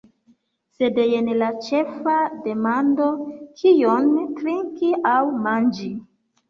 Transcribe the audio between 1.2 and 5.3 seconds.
la ĉefa demando: «kion trinki aŭ